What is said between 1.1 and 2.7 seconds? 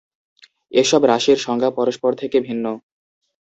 রাশির সংজ্ঞা পরস্পর থেকে ভিন্ন।